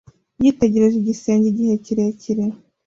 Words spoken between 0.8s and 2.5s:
igisenge igihe kirekire.